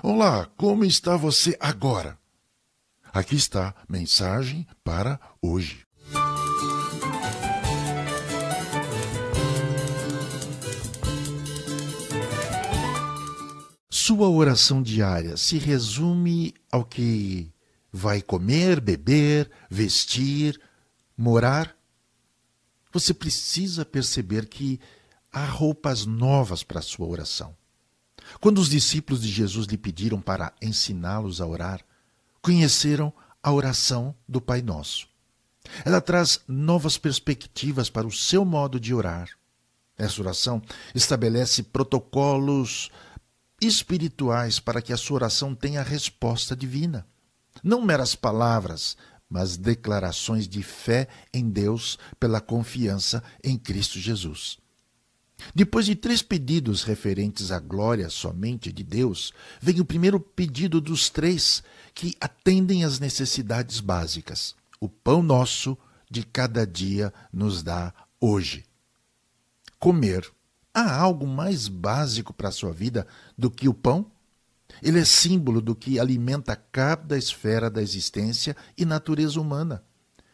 [0.00, 2.16] Olá, como está você agora?
[3.12, 5.84] Aqui está mensagem para hoje.
[13.90, 17.52] Sua oração diária se resume ao que
[17.92, 20.60] vai comer, beber, vestir,
[21.16, 21.76] morar?
[22.92, 24.78] Você precisa perceber que
[25.32, 27.56] há roupas novas para a sua oração.
[28.40, 31.84] Quando os discípulos de Jesus lhe pediram para ensiná-los a orar,
[32.42, 35.08] conheceram a oração do Pai Nosso.
[35.84, 39.28] Ela traz novas perspectivas para o seu modo de orar.
[39.96, 40.62] Essa oração
[40.94, 42.90] estabelece protocolos
[43.60, 47.06] espirituais para que a sua oração tenha resposta divina.
[47.62, 48.96] Não meras palavras,
[49.28, 54.58] mas declarações de fé em Deus pela confiança em Cristo Jesus.
[55.54, 61.08] Depois de três pedidos referentes à glória somente de Deus, vem o primeiro pedido dos
[61.08, 61.62] três
[61.94, 64.54] que atendem às necessidades básicas.
[64.80, 65.76] O pão nosso
[66.10, 68.64] de cada dia nos dá hoje.
[69.78, 70.28] Comer.
[70.74, 74.10] Há algo mais básico para a sua vida do que o pão?
[74.82, 79.82] Ele é símbolo do que alimenta cada esfera da existência e natureza humana,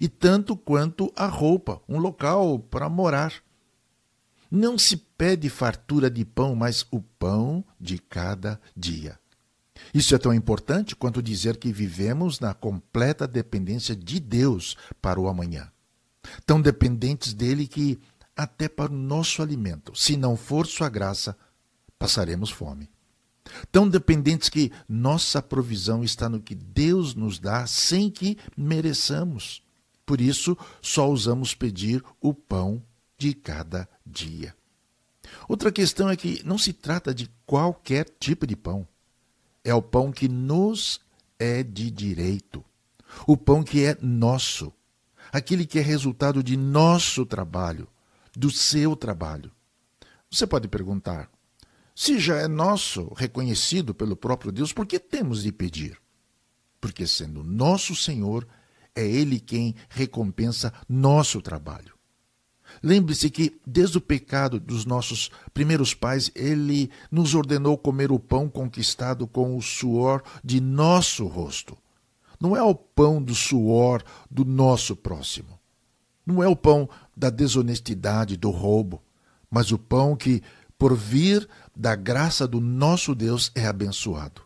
[0.00, 3.32] e tanto quanto a roupa, um local para morar.
[4.56, 9.20] Não se pede fartura de pão, mas o pão de cada dia.
[9.92, 15.28] Isso é tão importante quanto dizer que vivemos na completa dependência de Deus para o
[15.28, 15.70] amanhã.
[16.46, 18.00] Tão dependentes dele que,
[18.34, 21.36] até para o nosso alimento, se não for sua graça,
[21.98, 22.88] passaremos fome.
[23.70, 29.62] Tão dependentes que nossa provisão está no que Deus nos dá sem que mereçamos.
[30.06, 32.82] Por isso, só usamos pedir o pão
[33.18, 34.54] de cada dia.
[35.48, 38.86] Outra questão é que não se trata de qualquer tipo de pão.
[39.64, 41.00] É o pão que nos
[41.38, 42.64] é de direito.
[43.26, 44.72] O pão que é nosso.
[45.32, 47.88] Aquele que é resultado de nosso trabalho,
[48.34, 49.50] do seu trabalho.
[50.30, 51.30] Você pode perguntar:
[51.94, 55.98] se já é nosso, reconhecido pelo próprio Deus, por que temos de pedir?
[56.80, 58.46] Porque, sendo nosso Senhor,
[58.94, 61.95] é Ele quem recompensa nosso trabalho.
[62.82, 68.48] Lembre-se que, desde o pecado dos nossos primeiros pais, ele nos ordenou comer o pão
[68.48, 71.76] conquistado com o suor de nosso rosto.
[72.40, 75.58] Não é o pão do suor do nosso próximo.
[76.24, 79.02] Não é o pão da desonestidade, do roubo,
[79.50, 80.42] mas o pão que,
[80.76, 84.42] por vir da graça do nosso Deus, é abençoado.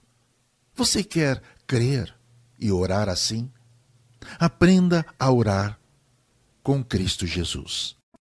[0.74, 2.14] Você quer crer
[2.58, 3.50] e orar assim?
[4.38, 5.78] Aprenda a orar
[6.62, 7.96] com Cristo Jesus.